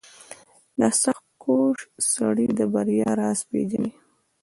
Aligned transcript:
•سختکوش 1.01 1.79
سړی 2.13 2.47
د 2.57 2.59
بریا 2.73 3.11
راز 3.19 3.39
پېژني. 3.49 3.91